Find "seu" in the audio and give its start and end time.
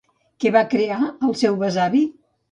1.41-1.59